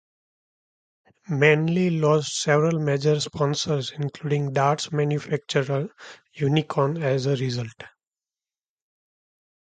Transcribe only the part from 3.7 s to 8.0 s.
including darts manufacturer Unicorn as a result.